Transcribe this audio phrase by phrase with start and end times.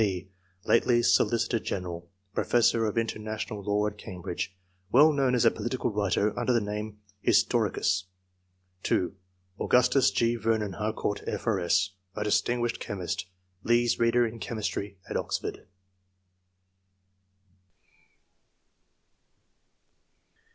[0.01, 0.31] P.,
[0.65, 4.51] lately solicitor general, professor of international law at Cam bridge,
[4.91, 8.05] well known as a political writer under the name" Historicus";
[8.81, 9.15] (2)
[9.59, 10.37] Augustus G.
[10.37, 13.27] Vernon Harcourt, F.K.S., a distinguished chemist,
[13.61, 15.67] Lee's reader in chemistry at Oxford.